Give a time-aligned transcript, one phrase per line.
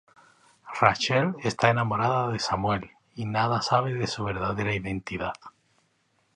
[0.81, 5.35] Rachel está enamorada de Samuel y nada sabe de su verdadera identidad.